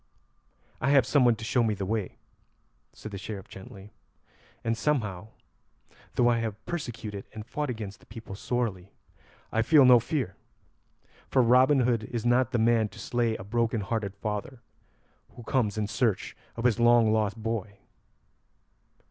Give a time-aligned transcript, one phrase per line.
[0.81, 2.17] "I have someone to show me the way,"
[2.91, 3.91] said the Sheriff gently;
[4.63, 5.27] "and somehow,
[6.15, 8.93] though I have persecuted and fought against the people sorely,
[9.51, 10.37] I feel no fear,
[11.29, 14.63] for Robin Hood is not the man to slay a broken hearted father
[15.35, 17.77] who comes in search of his long lost boy."